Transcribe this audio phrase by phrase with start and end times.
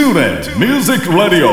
[0.00, 1.50] TuneIn Music Radio.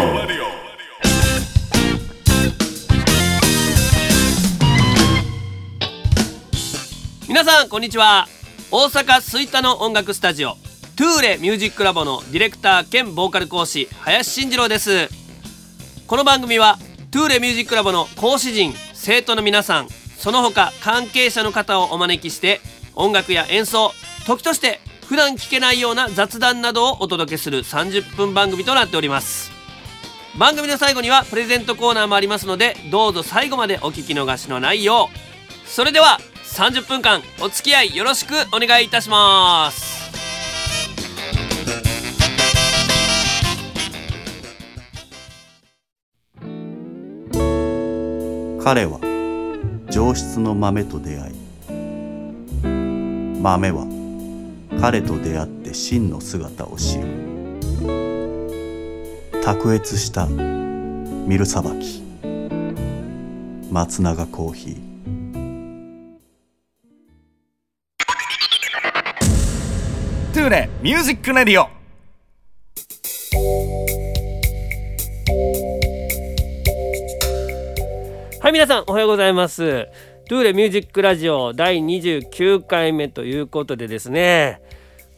[7.28, 8.26] 皆さんこんにちは。
[8.72, 10.52] 大阪吹田の音楽スタジオ
[10.96, 15.10] トゥーレミュージックラボのディレクター兼ボーカル講師林慎次郎です。
[16.08, 16.78] この番組は
[17.12, 22.62] トゥーレミュージックラボの講師陣生徒の皆さんその他関係者の方をお招きして
[22.96, 23.92] 音楽や演奏
[24.26, 29.52] 時として普段聞けないような雑談などをお届けする30分番組となっております。
[30.38, 35.10] 番組の最後にはプレゼントコーナーもありますのでどうぞ最後までお聞き逃しのないよ
[35.66, 35.70] う。
[35.70, 39.98] それでは30分間お付き合いよろしくお願いいたします。
[48.62, 49.00] 彼は
[49.90, 51.34] 上質の豆と出会い
[53.42, 53.97] 豆は
[54.90, 57.04] 彼と出会って真の姿を知る。
[59.44, 60.28] 卓越した。
[60.28, 62.02] ミルさばき
[63.70, 64.76] 松永コーヒー。
[70.34, 71.64] トゥーレ Music Radio。
[78.40, 79.90] はい皆さんおはようございます
[80.30, 84.62] トゥーレミュージックラジオ第29回目ということでですね。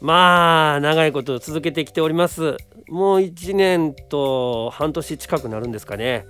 [0.02, 2.58] まあ長いこと続けてきております。
[2.88, 6.28] もう1年と半年近くなるんですかね。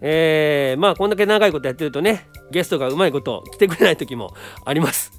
[0.00, 5.12] えー、まあこんだけ長いことやってるとねゲストがうまいこと来てくれない時もあります。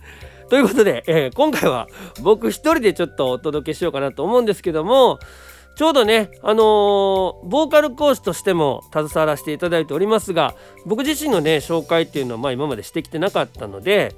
[0.49, 1.87] ということで、えー今回は
[2.21, 5.19] 僕一人でちょっとお届けしようかなと思うんですけども
[5.79, 10.53] ちょうどね、あのーボーカル講師としても携わらせていただいておりますが
[10.85, 14.13] 僕自身のね紹介っていうのはまあ今までしてきてなかったので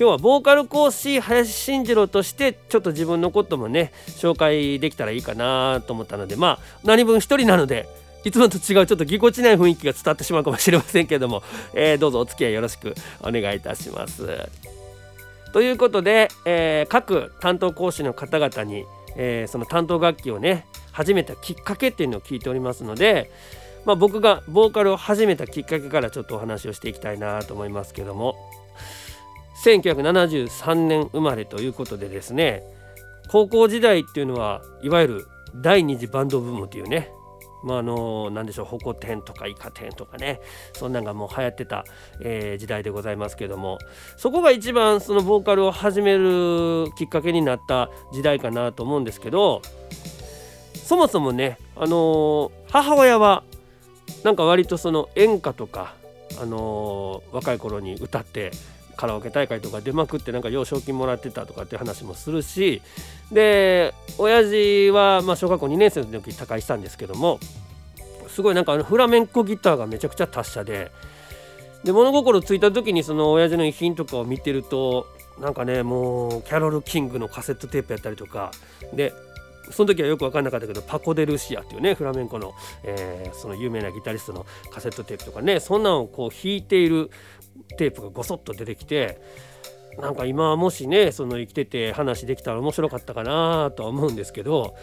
[0.00, 7.86] 今日はボーカル講師林慎次郎としてちょっと自分のこともね紹介できたらいいかなと思ったのでまあ何分一人なので
[8.24, 11.42] いつもと違うちょっとぎこちない雰囲気が伝わってしまうかもしれませんけども、
[11.76, 14.26] えーどうぞお付き合いよろしくお願いいたします。
[15.52, 18.86] ということで、えー各担当講師の方々に、
[19.16, 23.28] えーその担当楽器をね始めたきっかけっていうのを聞いておりますので、
[23.84, 28.36] まあ、僕がボーカルを始めたきっかけからちょっとお話をしていきたいなと思いますけども
[29.64, 32.62] 1973年生まれということでですね
[33.28, 37.10] 高校時代っていうのはいわゆる第二次バンドブームというね
[37.64, 40.40] まああの何でしょうホコ天とかイカ天とかね
[40.74, 41.84] そんなんがもう流行ってた、
[42.20, 43.78] えー時代でございますけども
[44.16, 49.62] そこが一番そのボーカルを始めるきっかけになった時代かなと思うんですけど
[50.84, 53.42] そもそもねあのー母親は
[54.22, 55.94] なんか割とその演歌とか
[56.40, 58.50] あのー若い頃に歌って
[58.96, 62.80] カラオケ大会とか出まくってなんか幼少金もらってたとかって話もするし
[63.32, 67.40] で親父はまあ小学校2年生の時他界したんですけども
[68.28, 70.90] すごいなんかフラメンコギターがめちゃくちゃ達者で
[71.82, 75.06] で物心ついた時にその親父の遺品とかを見てると
[75.40, 78.52] なんかねもうキャロル・キングのカセットテープやったりとか
[78.92, 79.12] で
[79.70, 82.54] その時はよく分かんなかったけどパコ・デ・ルシアっていうねフラメンコの、
[82.84, 87.10] えーその有名なギタリストのカセットテープとかねそんなんをこう弾いている
[87.76, 89.20] テープがごそっと出てきて
[89.98, 94.76] なんか今もしねその生きてて話できたら面白かったかなとは思うんですけど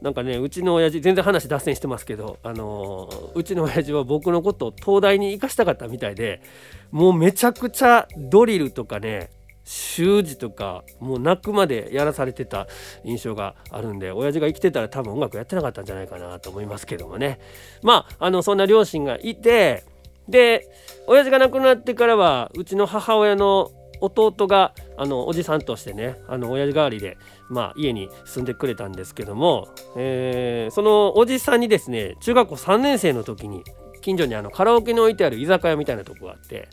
[0.00, 6.42] なんかねうちの親父全然話脱線してますけどあのーうちの親父は僕のことを東大に行かしたかったみたいで
[6.90, 9.30] もうめちゃくちゃドリルとかね
[9.72, 12.66] 習字とかもう泣くまでやらされてた
[13.04, 17.40] 印象があるんで親父が生きてたら多分音楽やってなかったんじゃないかなと思いますけどもね。
[17.82, 19.84] まああのそんな両親がいて
[20.28, 20.68] で
[21.06, 23.70] 親父が亡くなってからはうちの母親の
[24.02, 27.16] 弟があのおじさんとしてねあの親父代わりで、
[27.48, 33.62] まあ、家に住んでくれたんですけども、えーそのおじさんにですね中学校3年生の時に
[34.02, 36.68] 近所にあのカラオケに置いてある居酒屋みたいなとこがあって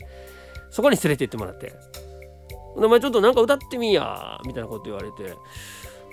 [0.70, 1.72] そこに連れて行ってもらって
[2.76, 5.36] 「お前ちょっとなんか歌ってみや」みたいなこと言われて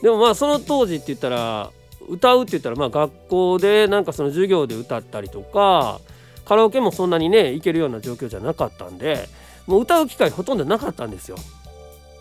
[0.01, 1.71] でもまあその当時って言ったら
[2.07, 5.99] 歌うって言ったらまあ学校でなんかその授業で歌ったりとか
[6.45, 9.27] カラオケもそんなにね行けるような状況じゃなかったんで
[9.65, 11.37] もう歌う機会ほとんどなかったんですよ。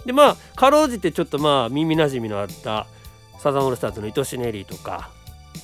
[0.05, 2.87] でまあかろうじてちょっとまあ耳なじみのあった
[3.39, 5.11] サザンオールスターズの「愛しネリー」とか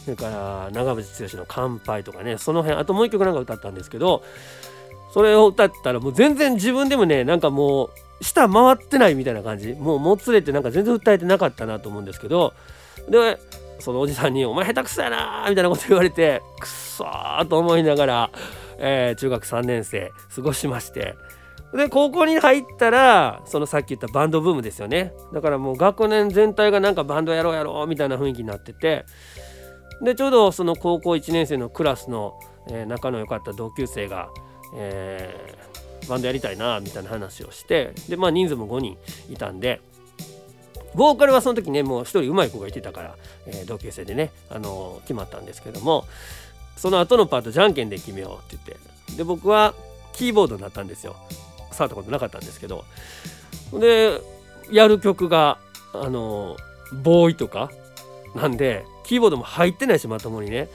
[0.04, 4.22] それから長渕剛の「乾杯」とかねその辺あともう一曲なんか歌ったんですけど
[5.12, 7.90] それを歌ったらもう全然自分でもねなんかもう
[8.22, 9.72] 舌回ってないみたいな感じ。
[9.74, 12.54] もうもつれてなんか全然歌えてなかったなと思うんですけど。
[13.08, 13.38] で
[13.78, 18.30] そのおじさんに「お前下手くそやな」みたいなこと言われてくっそーと思いながら、
[18.78, 21.14] えー中学3年生過ごしまして。
[21.74, 25.12] で高校に入ったらそのさっき言ったバンドブームですよね。
[25.32, 29.04] だからもう学年全体がなんかバンドやろうやろうみたいな雰囲気になってて。
[30.02, 32.34] でちょうどその高校1年生のクラスの、
[32.68, 34.30] えー、仲の良かった同級生が、
[34.76, 35.71] えー、
[36.08, 38.98] バンドやりたいなみたいな話をしてでまあ人数も5人
[39.30, 39.80] いたんで
[40.94, 43.16] ボーカルはその時ねもう1人上手い子がいてたから、
[43.46, 46.04] えー、同級生でね、あの決まったんですけども
[46.76, 49.74] その後のパートじゃんけんで決めようって言ってで僕は
[50.12, 51.16] キーボードになったんですよ。
[51.70, 52.84] 触ったことなかったんですけど
[53.72, 54.20] で
[54.70, 55.58] やる曲が
[55.94, 56.56] あの
[57.02, 57.70] ボーイとか
[58.34, 60.68] なんでキーボードも入ってないしまともにね。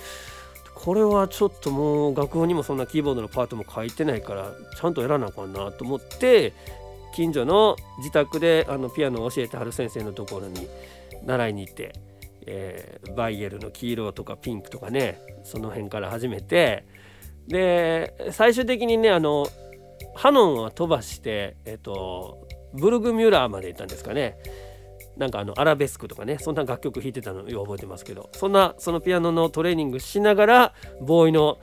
[0.84, 6.54] これはちょっともう楽譜にもそんなキーボードのパートも書いてないからちゃんとやらなあかんなと思って
[7.14, 10.68] 近所の自宅であのピアノを教えてはる先生のところに
[11.26, 11.94] 習いに行って、
[12.46, 16.86] えー、バイエルの黄色とかピンクとかねその辺から始めて
[17.48, 19.48] で最終的にねあの
[20.16, 24.38] ハノンは飛ばして、えっと、ブルグミュラーまで行ったんですかね。
[25.18, 31.60] なんかあのアラベスクとかねそんな楽曲弾いてたのよ覚えてますけどそんなそのピアノのトレーニングしながらボーイの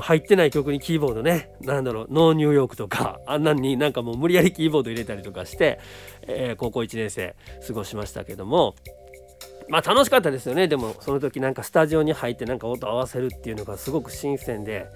[0.00, 5.80] 入ってない曲にキーボードねなんだろうノーニューヨークとかあんなになんかもう無理やりキーボード入れたりとかして、
[6.22, 7.34] えー、高校1年生
[7.66, 8.74] 過ごしましたけども
[9.68, 10.68] まあ楽しかったですよね。
[10.68, 14.86] でもその時なんかスタジオに入ってなんか音合わせるっていうのがすごく新鮮で。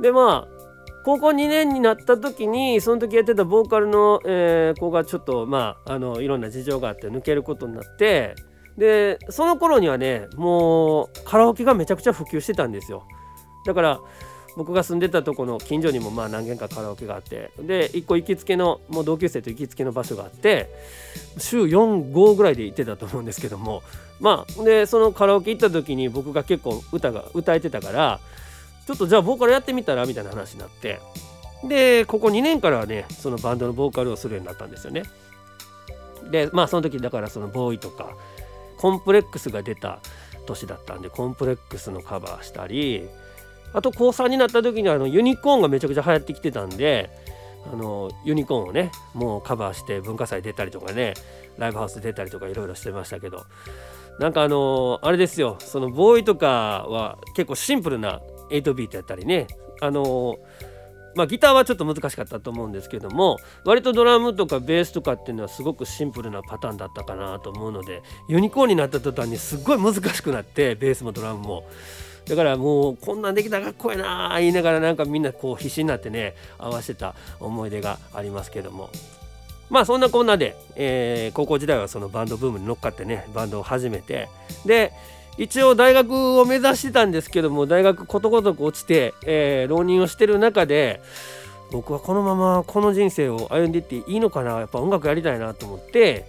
[0.00, 0.57] でまあ
[1.04, 8.34] 高校2年になった時にその時やってたボーカルの、えー、子がちょっとまああのいろんな事情があって抜けることになって
[8.76, 13.06] でその頃にはねもうカラオケがめちゃくちゃ普及してたんですよ。
[13.66, 14.00] だから
[14.56, 20.68] 僕が住んでたとこの近所にもまあ何軒かカラオケがあってで1個行きつけのもう同級生と行きつけの場所があって
[21.38, 23.82] 週45ぐらいで行ってたと思うんですけども。
[24.20, 28.20] まあでそのカラオケ行った時に僕が結構歌が歌えてたから
[28.88, 30.98] ちょっとじゃあボーカルやってみたらみたいな話になって。
[31.62, 35.02] でここ2年からはねそのバンドのボーカルをするようになったんですよね。
[36.30, 38.16] でまあその時だからそのボーイとか
[38.78, 39.98] コンプレックスが出た
[40.46, 43.06] 年だったんでコンプレックスのカバーしたり
[43.74, 47.10] あと高3になった時にあのユニコーンがめちゃくちゃ流行ってきてたんで
[47.70, 51.12] あのユニコーンをねもうカバーして文化祭出たりとかね
[51.58, 53.44] ライブハウス出たりとかいろいろしてましたけど。
[54.18, 55.56] なんかあのあれですよ。
[55.60, 58.20] そのボーイとかは結構シンプルな
[58.50, 59.46] 8ビートやったりね
[59.80, 60.38] あの
[61.14, 71.64] まあ、ギターはちょっと難しかったと思うんですけども割とドラムとかベースとかっていうのはすごくシンプルなパターンだったかなと思うのでユニコーンになった途端にすっごい難しくなってベースもドラムも。
[72.28, 78.90] だからもうこんなんできたかっこいいな言いながらなんかみんなこう必死になってね合わせた思い出がありますけども
[79.70, 84.28] まあそんなこんなで、えー、高校時代はそのバンドブームに乗っかってねバンドを始めて
[84.66, 84.92] で
[85.38, 91.00] 一応大学を目指してたんですけども大学ことごとく落ちて、えー、浪人をしてる中で
[91.70, 96.24] 僕はこのままこの人生を歩んでいっていいのかなやっぱ音楽やりたいなと思って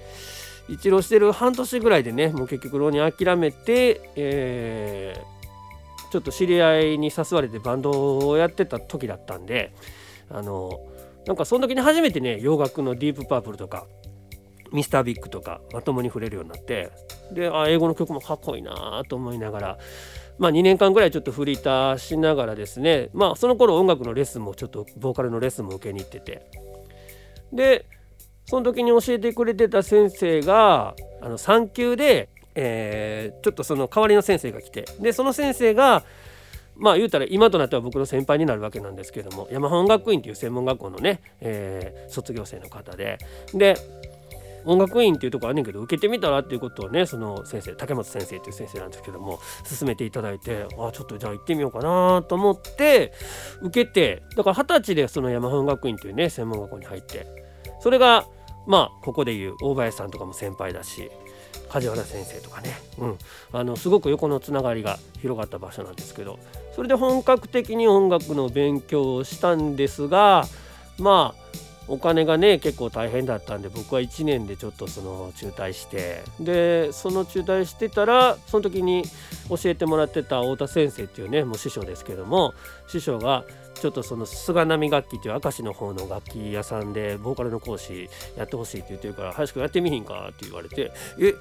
[0.67, 9.73] 一浪してる半年ぐらいでねもう結局浪人諦めて、えー、ちょっと知り合いに誘われてバンドをやってた時だったんで
[10.29, 10.81] あの
[11.25, 13.87] なんかその時に初めてね洋楽のディープパープルとか
[14.71, 16.91] ミスタービッグとかまともに触れるようになって
[17.31, 19.77] であ英語の曲もかっこいいなと思いながら
[20.37, 26.49] まあ2年間ぐらいちょっとフリーターしながらですねまあその頃音楽のレッスンもちょっとボーカルのレッスンも受けに行ってて
[27.51, 27.85] で
[28.45, 36.03] その時に教えてくれてた先生があの産休で、えー、ちょっとその代わりの先生が来てでその先生が
[36.75, 43.17] まあ言うたら今となっては僕の先輩になるわけなんですけども山本学院っていう専門学校のね、えー、卒業生の方で
[43.53, 43.75] で
[44.65, 53.13] 音楽院っていうとこあんねんけど受けてみたらっていうことをねその先生竹本先生っていう先生なんですけども勧めていただいてあちょっとじゃあ行ってみようかなと思って
[53.61, 57.27] 受けてだから二十歳でその山本学院っていうね専門学校に入って
[57.81, 58.25] それが
[58.67, 61.09] まあここでいう大林さんとかも先輩だし
[61.69, 63.17] 梶原先生とかね、うん、
[63.51, 66.39] あのすごく横のつながりが広がった場所なんですけど
[66.75, 70.45] それで本格的に音楽の勉強をしたんですが
[70.97, 76.23] まあお金がね結構大変だったんで僕は1年でちょっとその中退して。
[76.39, 79.03] でその中退してたらその時に
[79.49, 82.53] 教えてもらってた太田先生っていうねもう師匠ですけども
[82.87, 83.43] 師匠が
[83.73, 91.33] ちょっとその菅波楽器っていう明石の方の楽器屋さんでボーカルの講師やってほしいって言ってるから林くんやってみひんかって言われてえ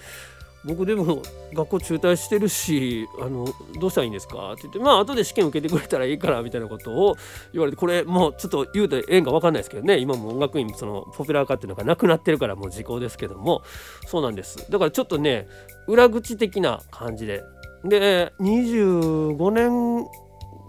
[0.65, 1.23] 僕でも
[1.55, 3.47] 学校中退してるしあの
[3.81, 4.53] どうしたらいいんですか？
[4.53, 7.17] って言ってまあ後で試験受けてくれたらいいからみたいなことを
[7.53, 9.99] 言われてこれもうちょっと言うとええんか分かんないですけどね。
[9.99, 13.63] 今も音楽院そのポピュラー化っていうのがなくなってるからもう時効ですけども。
[14.07, 14.71] そうなんです。
[14.71, 15.47] だからちょっとね
[15.87, 17.43] 裏口的な感じで。
[17.85, 20.07] で25年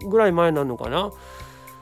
[0.08, 1.10] ぐらい前なのかな？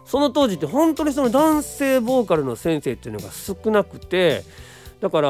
[0.07, 4.43] その当時って本当にその男性ボーカルの先生っていうのが少なくて
[5.01, 5.29] だから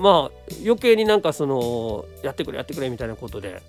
[0.00, 0.30] まあ
[0.64, 3.62] 余計になんかそのやってくれやってくれみたいなことで。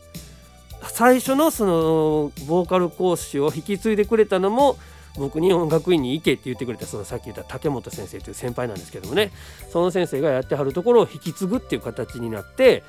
[0.90, 4.78] 最初のそのボーカル講師を引き継いでくれたのも
[5.18, 9.32] 僕に音楽院に行けって言ってくれたそのさっき言った竹本先生という先輩なんですけどもね。
[9.72, 12.84] その先生がやってはるところを引き継ぐっていう形になって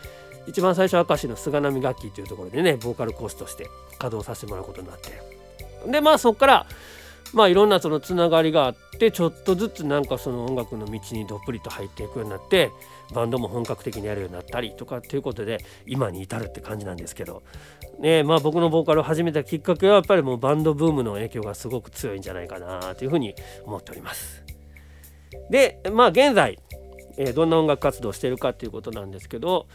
[0.46, 3.68] 一番最初明石の菅波楽器っていうところでねボーカル講師として
[3.98, 5.22] 稼働させてもらうことになって。
[5.90, 6.66] でまあそこから
[7.32, 12.70] まあいろんなそのつながりがあってちょっとずつなんかその音楽の道にどっぷりと入っていくようになって
[13.12, 17.42] バンドも本格的にやるようになったりとかっていうことで今に至るって感じなんですけど
[17.98, 24.42] ねまあ僕のボーカルを始めたきっかけはやっぱりもうバンドブームの影響がすごく強いんじゃないかなというふうに思っております。
[25.50, 26.58] でまあ現在、
[27.18, 29.66] え、どんな音楽活動をしてるかっていうことなんですけど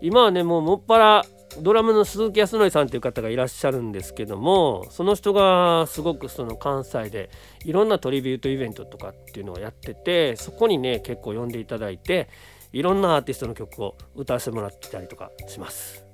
[0.00, 1.24] 今はねもうもっぱら
[1.62, 7.30] ドラムの鈴木康則さんという方がいらっしゃるんですけどもその人がすごくその関西で
[7.64, 12.28] いろんなトリビュートイベントとかっていうのをやっててそこにね結構呼んでいただいて
[12.72, 16.04] いろんなアーティストの曲を歌わせてもらってたりとかします。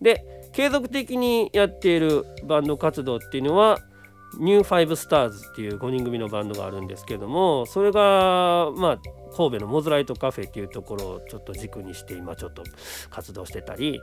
[0.00, 3.78] で継続的にやっているバンド活動っていうのは
[4.38, 8.98] ニューファイブスターズっていう5人組のバンドがあるんですけどもそれがまあ
[9.36, 12.62] 神戸のモズライトカフェっていうところをちょっと軸にして今ちょっと
[13.10, 14.00] 活動してたり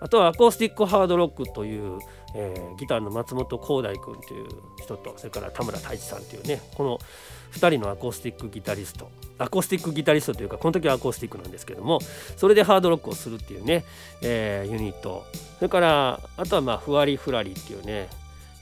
[0.00, 1.98] あとはアコースティックハードロックという、
[2.34, 4.46] えー、ギターの松本光大君という
[4.82, 6.98] 人とそれから田村太一さんというねこの
[7.52, 12.00] 2人のアコースティックギタリストアコースティックギタリストというかこの時はアコースティックなんですけども
[12.36, 13.84] それでハードロックをするっていうね、
[14.22, 15.24] えー、ユニット。
[15.56, 18.08] それからあとはまあふわりふらりっていうね、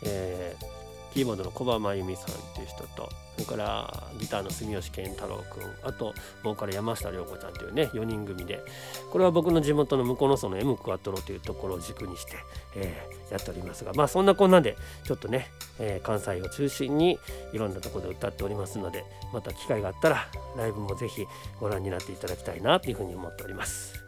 [0.04, 0.74] えー
[1.14, 8.64] キーボードの小葉真由美さんっていう人とそれからギターの住吉健太郎君あとボーカル山下涼子ちゃんというね4人組で
[9.10, 12.36] これは僕の地元の向こうのその M クワトロというところを軸にして、
[12.76, 17.18] えー、やっておりますがまあそんなこんなんでちょっとね、えー、関西を中心に
[17.52, 21.26] いろんなとこで歌っておりますのでまた機会があったらライブもぜひ
[21.60, 24.03] ご覧になっていただきたいなというふうに思っております。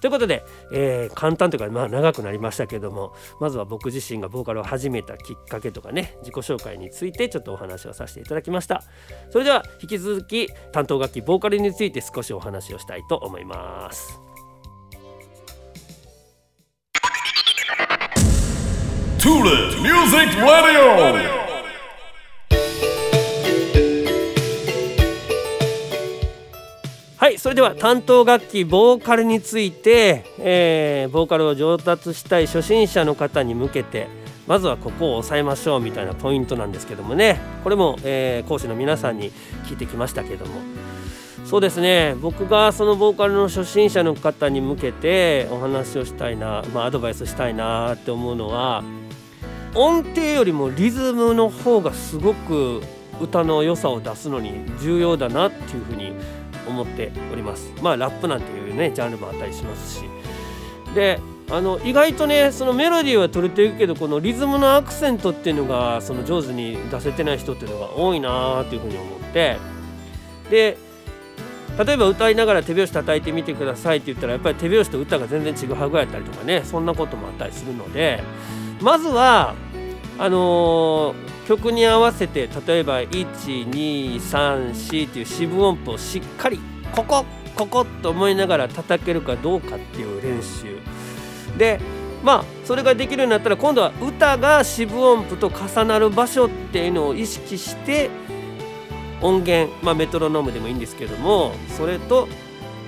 [0.00, 8.82] ということで、えー、簡単というか、まあ、長くなりましたけどもまずは僕自身がボーカルを始めたきっかけとかね自己紹介についてちょっとお話をさせていただきました。
[9.30, 14.20] それでは引き続き担当楽器ボーカルについて少しお話をしたいと思います。
[19.18, 20.86] Tulip Music Radio!
[21.00, 21.35] はい
[27.46, 34.08] それでは担当楽器ボーカルについて、えー、ボーカルを上達したい初心者の方に向けて
[34.48, 37.38] まずはここを押さえましょうみたいなポイントなんですけどもね。
[37.62, 39.30] これも、えー、講師の皆さんに
[39.66, 40.54] 聞いてきましたけども。
[41.44, 42.16] そうですね。
[42.20, 48.82] 僕がそのボーカルの初心者の方に向けてお話をしたいな、まあ、アドバイスしたいなって思うのは
[49.76, 52.82] 音程よりもリズムの方がすごく
[53.20, 56.12] 歌の良さを出すのに重要だなっていうふうに
[56.66, 57.72] 思っております。
[57.82, 60.04] まあラップなんていうねジャンルもあったりしますし。
[60.94, 69.58] であの意外とねそのメロディーは取れていくけどこのリズムのアクセントっていうのがその上手に出せてない人っていうのが多いなっていうふうに思って。
[70.50, 70.76] で
[71.84, 78.22] 例えば歌いながら手拍子叩いてみてくださいって言ったらやっぱり手拍子と歌が全然ちぐはぐやったりとかねそんなこともあったりするので
[78.80, 79.54] まずは
[80.18, 86.58] あのー曲に合わせて例えば1234っていう四分音符をしっかり
[86.92, 87.24] ここ
[87.54, 90.78] ここと思いながら叩けるかどうかっていう練習。
[91.56, 91.80] で
[92.22, 98.10] まあそれができるようになったら今度は歌が四分音符と重なる場所っていうのを意識して
[99.22, 102.28] 音源、まあ、メトロノームでもいいんですけどもそれと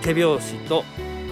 [0.02, 0.84] 手拍子と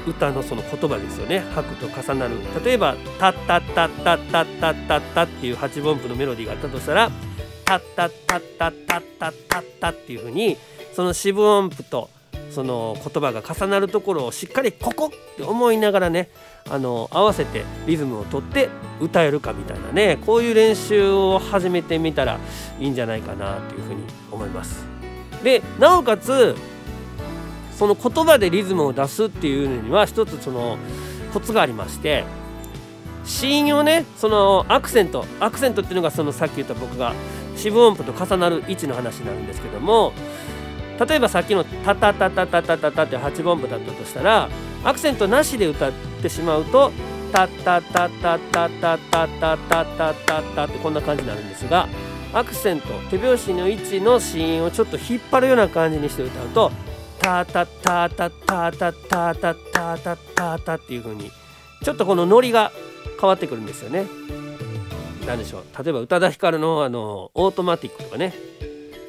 [0.06, 7.10] 歌のその言葉ですよね拍と重なる例えば「タッタッタッタッタッタッタッタ」っていう8分音符のメロディーがあったとしたら
[7.64, 10.56] 「タッタッタッタッタッタッタッタ」っていうふうに
[10.94, 12.10] その四分音符と
[12.50, 16.30] その言葉が重なるところをしっかりここって思いながらね
[16.70, 18.70] あの合わせてリズムをとって
[19.00, 22.38] 歌えるかみたいなねこういう練習を始めてみたら
[22.78, 24.84] いいんじゃないかなというふうに思います。
[25.42, 26.56] でなおかつ
[27.76, 30.78] その言葉でリズムを出すっていうのには一つその
[31.32, 32.24] コツがありまして
[33.24, 37.12] 子音をねそのアクセントアクセントっていうのがそのさっき言った僕が
[37.56, 40.12] 四分音符と重なる位置の話になるんですけども
[41.06, 44.48] 例えばさっきの「タタタタタタタタ」って8分音符だったとしたら
[44.84, 45.92] アクセントなしで歌っ
[46.22, 46.92] てしまうと
[47.32, 51.88] 「タタタタタタタタタタタタ」ってこんな感じになるんですが
[52.32, 56.72] アクセント手拍子の位置の子音をちょっと引っ張るような感じにして歌うと
[57.20, 61.30] タタタタタタタタタタタタっていう風に
[61.82, 62.72] ちょっとこのノリが
[63.20, 64.06] 変わってくるんですよね。
[65.26, 68.32] 何でしょう例えば宇多田ヒカルのあのオートマティックとかね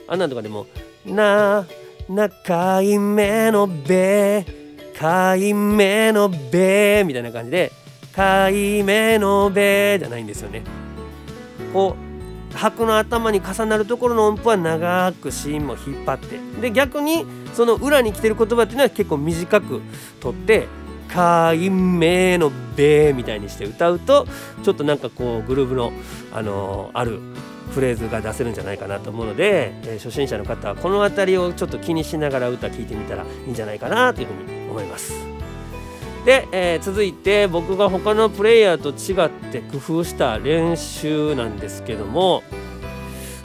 [0.08, 0.66] あんなんとかでも
[1.06, 1.66] 「な
[2.10, 4.44] 中い目のべ
[4.98, 7.72] かい目のべ」みたいな感じで
[8.18, 10.64] 「貝目のべじゃないんですよね
[11.72, 12.07] こう
[12.58, 19.82] 拍の頭に重なるところの音符は長く芯も引っ張ってで逆にその裏に来てる言葉っていうのは結構短く
[20.20, 20.68] 取って
[21.08, 24.28] 「貝目のべ」みたいにして歌うと
[24.64, 25.94] ちょっとなんかこうグルーブの、
[26.34, 27.20] あのー、ある
[27.74, 35.37] フレーズが出せるんじゃないかなと思うので、えー、初心者の方はこの辺りをちょっと気にしながら歌聴いてみたらいいんじゃないかなというふうに思います。
[36.28, 42.44] で、えー、続いて僕が他のプレイヤーと違って工夫した練習なんですけども。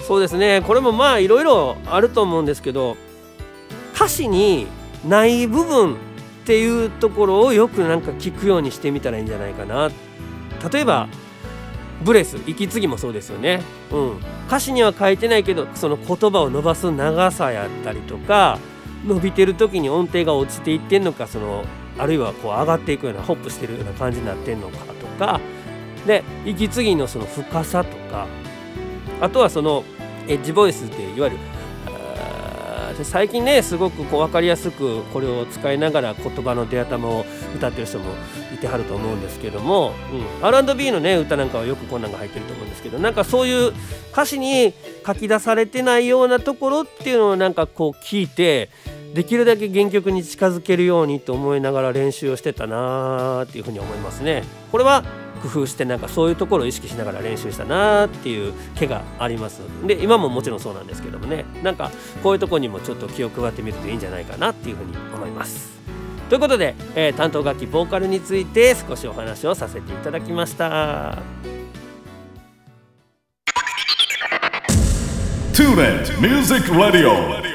[0.00, 0.62] そうですね。
[0.66, 2.96] これもまあいろいろあると思うんですけど
[3.94, 4.66] 歌詞に
[5.06, 5.96] ない部分っ
[6.44, 9.88] ていうところをよくなんか聞くようにしてみたらいいんじゃないかな。
[10.72, 11.06] 例えば
[12.02, 13.62] ブレス息継ぎもそうですよね、
[13.92, 14.16] うん、
[14.48, 18.58] 歌詞には書いてないけどその言葉を伸ばす長さやったりとか
[19.06, 21.64] 伸びてる時に音程が落ちていってんのかその
[21.98, 25.40] あるいはこう上がっていくようなホップしてるような感じになってんのかとか
[26.06, 28.26] で息継ぎのその深さとか
[29.20, 29.84] あとはその
[30.28, 31.38] エッジボイスっていわゆる
[33.04, 38.12] 最近ねすごくこう分かりやすくこれを使いながら言葉の出頭を歌ってる人も
[38.54, 39.92] いてはると思うんですけども、
[40.40, 43.72] うん、R&B のね歌なんかはよくこんなんが入ってると思うんですけどなんかそういう
[44.12, 44.74] 歌詞に
[45.06, 48.70] 書き出されてないようなところっていうのをなんかこう聞いて
[49.14, 54.44] できるだけ原曲に近づけるようにと思いながら練習をしてたなーっていうふうに思いますね。
[54.70, 55.04] これは
[55.42, 61.44] 工夫してなんかそういうところを意識しながら練習したなっていう気がありますで今ももちろんそうなんですけどもね。
[61.62, 61.90] なんか
[62.22, 65.72] こういうとこにもちょっと気を配ってみるといいんじゃないかなっていうふうに思います。
[66.30, 71.18] ということで、えー、担当楽器ボーカルについて少しお話をさせていただきました。
[75.52, 77.51] TuneIn Music Radio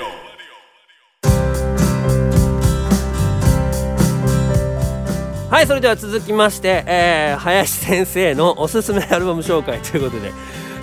[5.49, 10.33] はいそれでは続きまして、えー、林先生のおすすめアルバム紹介ということで、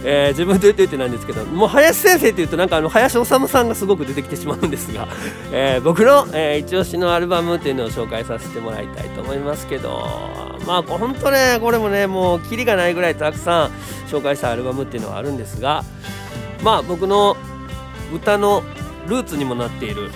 [0.07, 5.07] えー、自分で言って言ってなんですけどもう林先生っていうとなんかあの林修さんがすごく出てきてしまうんですが、
[5.53, 10.07] えー、僕の、えー、一押しのアルバムっていうのを紹介させてもらいたいと思いますけど
[10.67, 13.71] まあ本当ねこれもねもうキリがないぐらいたくさん
[14.09, 15.85] 紹介したアルバムっていうのはあるんですが
[16.63, 17.37] まあ僕の
[18.15, 18.63] 歌の
[19.09, 20.11] ルーツにもなっている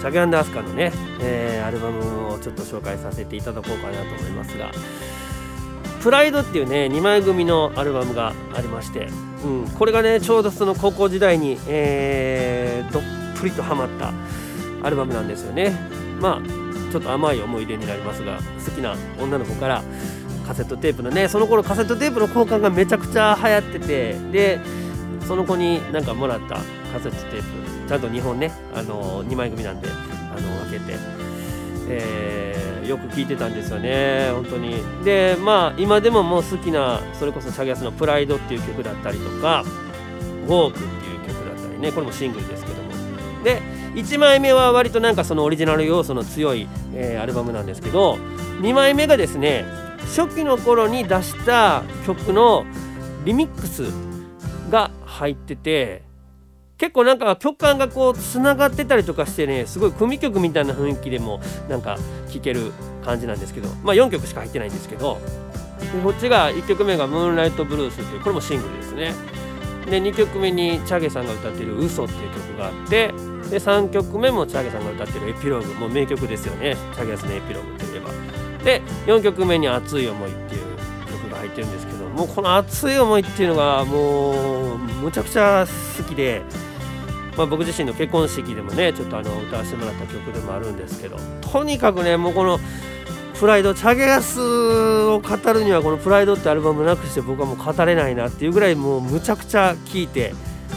[0.00, 4.70] チャゲアスカのね、えー、アルバムをちょっと紹介させていただこうかなと思いますが
[6.00, 9.08] 「プライドっていうね2枚組のアルバムがありまして、
[9.44, 13.02] うん、これがねちょうどその高校時代に、えー、どっ
[13.38, 14.12] ぷりとハマった
[14.82, 15.76] アルバムなんですよね。
[16.18, 19.82] まあちょっと甘い思い出になりますが好きな女の子から
[20.46, 24.60] カセットテープのねその頃カセットテープの交換がめちゃくちゃ流行っててで
[25.30, 30.98] その子になんかもらったカセットテープちゃんと2本ね、あの2枚組なんであの分けて、
[31.88, 34.82] えー、よく聞いてたんですよね、本当に。
[35.04, 39.64] で、まあ、今でももう好きな、それこそチャゲアスの「プライドっていう曲だったりとか、
[40.48, 42.90] 「ウォークっていう曲だったりね、これもシングルですけども。
[43.44, 43.62] で、
[43.94, 48.18] 1枚目は割となんかそのオリジナル要素の強い、えー、アルバムなんですけど、
[48.62, 49.64] 2枚目がですね、
[50.16, 52.64] 初期の頃に出した曲の
[53.24, 53.84] リミックス
[54.70, 56.02] が入ってて
[56.78, 61.98] 結構なんか曲感がこうつながってたりとかしてねすごい組曲みたいな雰囲気でもなんか
[62.32, 62.72] 聴ける
[63.04, 65.18] 感じなんですけどまあ4曲しか入ってないんですけど
[66.02, 69.12] こっちが1曲目が「ムーンライトブルース」っていうこれもシングルですね。
[69.90, 73.08] で2曲目にチャゲさんが歌ってる「嘘っていう曲があって
[73.50, 76.76] で3曲目もチャゲさんが歌ってる「エピローグ」もう名曲ですよね。
[76.94, 78.10] チャゲヤスのエピローグといえば。
[78.64, 80.69] で4曲目に「熱い思い」っていう
[81.50, 85.66] ってるんですけどもうこの「熱い思い」っていうのがもうむちゃくちゃ
[85.98, 86.42] 好きで
[87.36, 92.58] まあ、僕自身の結婚式でもねちょっとあの歌わせてもらった曲でもあるんですけどとにかくねもうこの
[93.38, 100.34] プライドチャゲヤスを語るにはこの「プライド」ってアルバムなくして僕はもう語れないなっていうぐらいもうむちゃくちゃ聴いて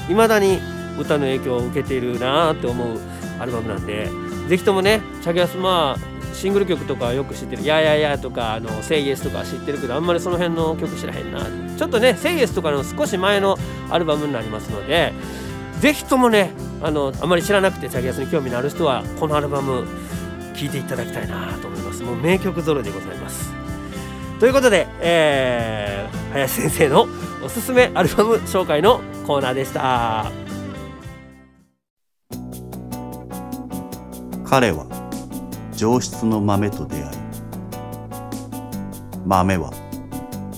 [0.10, 0.60] いまだに
[0.98, 2.98] 歌の影響を受けているなって思う
[3.40, 4.10] アルバムなんで
[4.48, 11.42] ぜひともねチャゲヤスまあシングル曲とかよく知ってる「ややや」とか「あのセイエス」とか知ってるけどあんまりその辺の曲知らへんな。
[11.78, 13.58] ちょっとね「セイエス」とかの少し前の
[13.90, 15.14] アルバムになりますので
[15.80, 19.86] ぜひともねあのあまり知らなくてチャゲヤスに興味のある人はこのアルバム
[20.56, 22.04] 聴いていただきたいなと思います。
[22.04, 23.52] もう名曲揃いでございます。
[24.40, 27.08] ということで、えー、林先生の
[27.44, 30.32] おすすめアルバム紹介のコーナーでした。
[34.46, 35.03] 彼は
[35.84, 37.06] 上質の豆と出会い
[39.26, 39.74] 豆は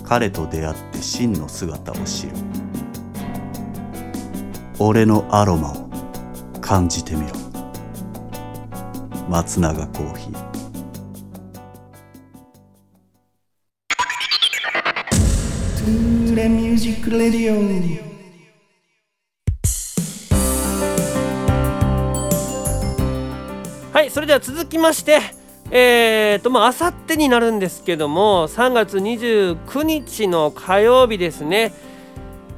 [0.03, 2.33] 彼と出会って真の姿を知る。
[4.77, 5.89] 俺のアロマを
[6.61, 7.29] 感じてみろ。
[9.27, 10.33] 松永コーヒー。
[15.79, 17.55] トゥーレ Music Radio。
[17.55, 18.14] はいそ
[24.25, 25.19] れでは続きまして
[25.71, 31.73] えーとまあさってになるんですけども3月29日の火曜日ですね、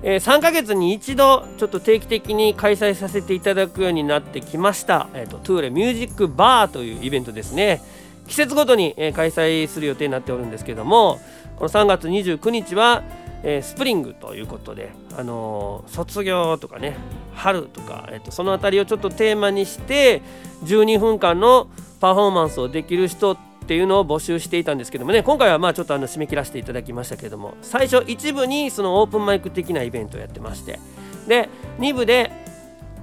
[0.02, 7.82] えー、3ヶ月に一度ちょっと定期的に開催させていただくようになってきました、えーと、トゥーレミュージックバーというイベントですね。
[8.28, 11.18] 季節ごとに、えー、開催する予定になっておるんですけども
[11.56, 13.04] この3月29日は、
[13.44, 16.96] えー、スプリングということで、あのー、卒業とかね
[17.36, 20.22] 春とか、えーと、その辺りをちょっとテーマにして
[20.64, 21.70] 12分間の
[22.00, 30.80] パフォーマンスをできる人っていうのを募集していたんですけどもね今回はまあちょっとあの締め切らせていただきましたけども最初一部にそのオープンマイク的なイベントをやってまして
[31.28, 32.32] で2部で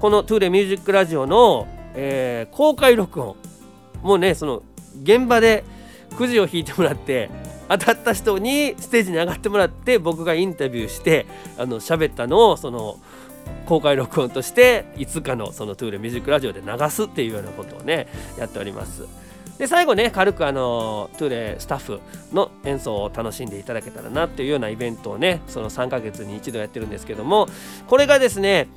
[0.01, 3.37] この「トゥーレミュージックラジオの」えー、公開録音
[4.03, 4.63] もうねその
[5.03, 5.65] 現場で
[6.17, 7.31] くじを引いてもらって
[7.69, 11.27] 当たった人にステージに上がってもらって僕がインタビューして
[11.59, 12.99] あの喋ったのをその
[13.67, 19.07] 公開録音としていつかのそのトゥーレミュージックラジオで流すっていうようなことをねやっております。
[19.59, 22.01] で最後ね軽くあのトゥーレスタッフ
[22.33, 27.47] の演奏を楽しんでいただけたらなっていうようなイベントをねその3ヶ月に一度やってるんですけども
[27.87, 28.69] これがですね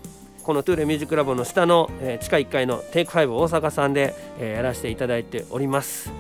[0.43, 6.11] このトゥーレミュージックラボの下の、えー、地下1階のテイク5大阪さんで、えー、やらせていただいております。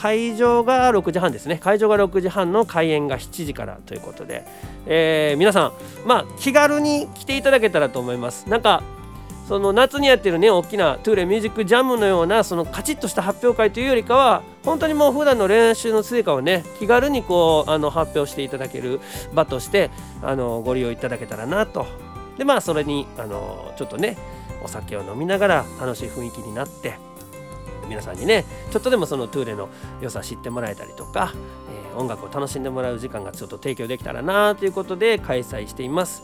[0.00, 1.58] 開場が6時半ですね。
[1.58, 4.46] 開場が6時半の開演が7時からということで、
[4.86, 5.72] えー、皆さん
[6.06, 8.48] まあ気軽に来ていただけたらと思います。
[8.48, 8.82] なんか
[9.46, 19.00] その夏にやってるね大きなトゥーレミュージックジャムのようなそのカチッとした発表会というよりかは本当にもう普段の練習の成果をね気軽にこうあの発表していただける
[19.34, 19.90] 場として
[20.22, 21.84] あのご利用いただけたらなと。
[22.38, 24.16] でまあそれにあのちょっとね
[24.64, 27.09] お酒を飲みながら楽しい雰囲気になって
[27.90, 29.68] 皆さんにねちょっとでもそのトゥーレの
[30.00, 31.34] 良さ知ってもらえたりとか、
[31.92, 36.22] えー、音楽を楽しんでもらう時間がちょっと提供できたらなということで開催しています。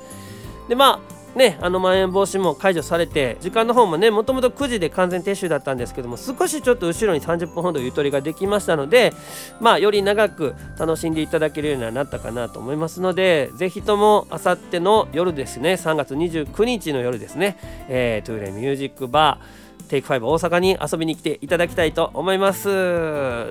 [0.69, 9.13] でまあね、あのまん延防止も解除されて時間の方もねもともと9時で完全撤収だったんですけども少しちょっと後ろに30分ほどゆとりができましたので
[9.61, 17.59] まあより長く楽しんでいただけるようになったかなと思いますのでぜひともあさっての夜ですね3月29日の夜ですね、
[17.91, 22.65] えー、トゥーレミュージックバーテイク5大阪に遊びに来ていただきたいと思います。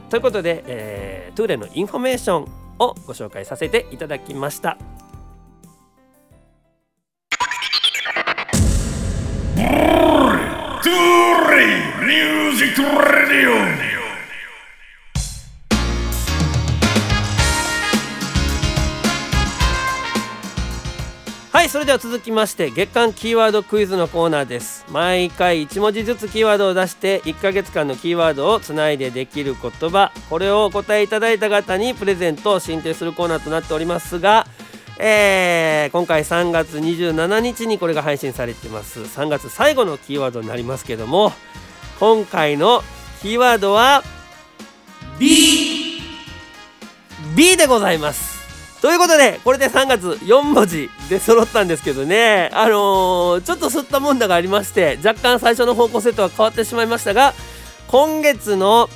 [0.09, 2.43] ということで、えー、トゥーレのインフォメーション
[2.79, 4.77] をご紹介させていただきました。
[9.55, 11.65] トゥーレ
[12.05, 13.94] Music Radio
[21.65, 24.85] はいそれでは続きまして月間キーワードクイズのコーナーです。
[24.91, 30.11] 毎回1文字ずつキーワードを出して1ヶ月間のキーワードをつないでできる言葉。
[30.29, 34.45] これをお答えいただいた方にプレゼントを進呈するコーナーとなっておりますが
[34.99, 38.99] えー、今回3月27日にこれが配信されてます。
[38.99, 41.33] 3月最後のキーワードになりますけども
[41.99, 42.83] 今回の
[43.23, 44.03] キーワードは
[45.17, 45.99] B
[47.35, 48.34] B でございます。
[48.81, 52.49] ということでこれで3月4文字で揃ったんですけどね。
[52.53, 57.33] あのー、ちょっと吸ったもんだがありまして若干最初の方向性とは変わってしまいましたが
[57.87, 58.89] 今月の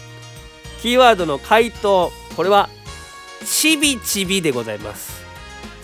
[0.82, 2.70] キーワードの回答これは
[3.46, 5.24] ちびちびでございます。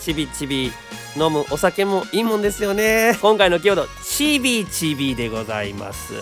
[0.00, 0.72] ちびちび。
[1.16, 3.16] 飲むお酒もいいもんですよね。
[3.22, 6.12] 今回のキーワードちびちびでございます。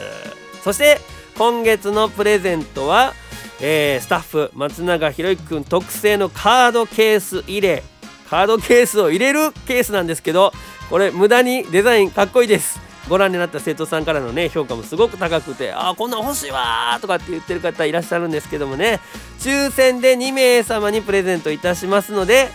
[0.62, 1.00] そして
[1.36, 3.12] 今月のプレゼントは
[3.60, 7.82] えー、スタッフ松永博之君特製のカードケース入れ。
[8.28, 10.52] カードケースを入れるケースなんですけど
[10.88, 12.80] これ無駄にデザインかっこいいです。
[13.08, 19.00] ご覧になった生徒さんからのね評価もすごく高くてあこんなん欲しいわとかって言ってる方いらっしゃるんですけどもね。
[19.38, 22.48] 抽選で2名様にプレゼントいたしますので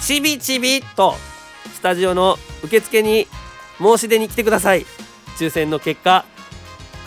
[0.00, 1.14] ちびちびと
[1.74, 3.28] スタジオの受付に
[3.78, 4.86] 申し出に来てください。
[5.36, 6.24] 抽選の結果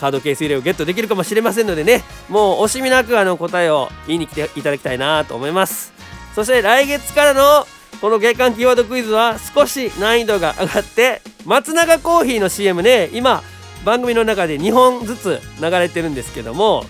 [0.00, 5.92] カードケース入れをゲットできるかもしれませんのでねもう惜しみなくあの答えを言いに来ていただきたいなと思います。
[6.34, 7.66] そして来月からの
[8.00, 13.42] この月間キーワードクイズは少し難易度が上がって松永コーヒーの CM ね今
[13.84, 16.84] 番組の中で2本ずつ流れてるんですけども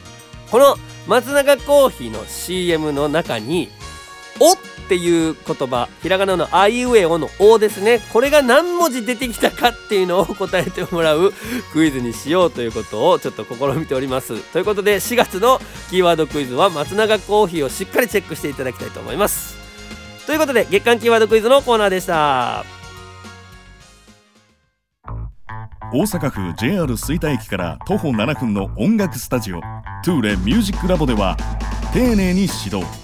[0.51, 3.69] この松永コーヒーの CM の中に
[4.41, 8.01] 「お」っっていう言葉ひらがなのあいうえおの「お」ですね。
[8.13, 11.33] これが何文字出てきたかっていうのを答えてもらう
[11.73, 14.39] クイズにしようということをちょっと試みております。
[14.53, 19.57] ということで4月のキーワードクイズは松永コーヒーをしっかりチェックしていただきたいと思います。
[20.27, 22.65] ということで月間キーワードクイズのコーナーでした。
[25.93, 29.61] 大阪府 JR 吹田駅から徒歩7分の音楽スタジオ
[30.05, 31.37] トゥーレミュージックラボでは
[31.93, 33.04] 丁寧に指導。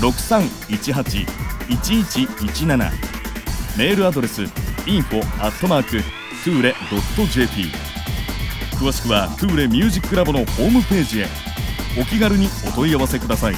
[0.00, 2.76] 0663181117
[3.76, 4.42] メールアドレス
[4.86, 5.22] info
[6.44, 7.64] tule.jp
[8.78, 11.26] 詳しくはトゥーレミュージックラボのホームページへ。
[12.00, 13.54] お気軽にお問い合わせください。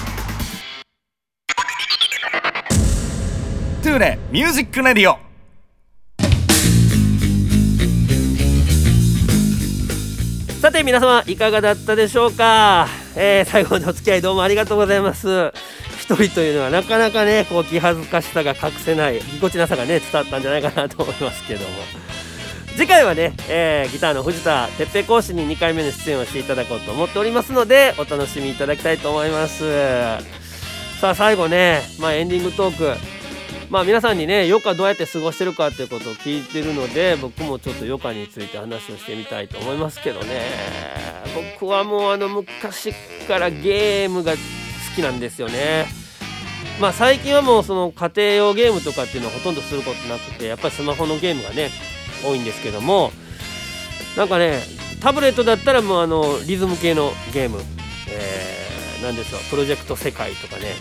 [3.82, 5.18] トゥーレ Music Radio。
[10.62, 15.52] さて皆様いかがだったでしょうか、えー最後までお付き合いどうもありがとうございます。
[16.14, 21.76] 一人というのはなかなかねこう気恥ずかしさが隠せないぎこちなさがね伝わったんじゃないかなと思いますけども。
[22.76, 29.64] 次回はね、えーギターの藤田哲平講師に2回目の出演をしていただこうと思っておりますのでお楽しみいただきたいと思います。
[31.00, 33.00] さあ最後ね、まあ、エンディングトーク。
[33.70, 40.40] まあ皆さんにね余暇どうやって過ごしてるかっていうことを聞いてるので僕もちょっと余暇について話をしてみたいと思いますけどね。
[41.58, 42.92] 僕はもうあの昔
[43.28, 44.38] からゲームが好
[44.96, 45.99] きなんですよね。
[46.80, 51.70] まあ最近はもうその家庭用ゲームとかっていうのはほとんどすることなくてやっぱりスマホのゲームがね
[52.24, 53.10] 多いんですけども
[54.16, 54.60] なんかね
[55.00, 57.60] タブレットだったらもうあのリズム系のゲーム、
[58.10, 60.74] えー、なんでしょうプロジェクト世界とかね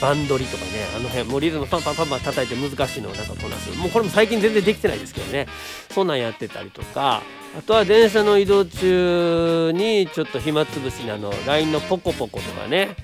[0.00, 3.76] バンドリとかねあの辺もうリズムパンパンパンパン叩いて難しいのをなんかこなす。
[3.76, 5.46] もうこれも最近全然できてないですけどね。
[5.90, 7.22] そんなんやってたりとか
[7.58, 12.96] あとは電車の移動中にちょっと暇つぶしにあの LINE のポコポコとかね、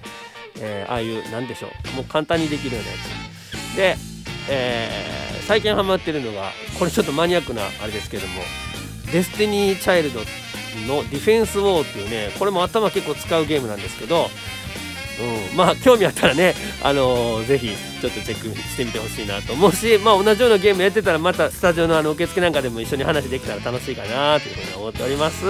[0.61, 2.97] えーああいうなんでしょうもう簡単にできるようなや
[3.73, 3.97] つで、
[4.51, 8.43] えー最近ハマってるのがこれちょっとマニアックなあれですけども
[9.13, 10.19] デスティニー・チャイルド
[10.89, 14.27] のディフェンス・ウォーっていうねこれも頭結構使うゲームなんですけど、
[15.53, 17.69] うん、まあ興味あったらね、あのーぜひ
[18.01, 25.45] ちょっとチェックしてみてほしいなと思うし、まあ、同じようなゲームやってたらまたスタジオのあの受付なんかでも一緒に話できたら楽しいかなというふうに思っております。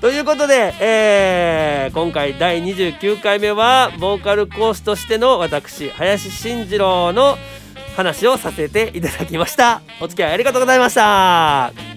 [0.00, 7.36] ということで、えー今回第29回目はボーカル講師としての私林慎次郎の
[7.96, 9.80] 話をさせていただきました。
[10.00, 11.87] お付き合いありがとうございました。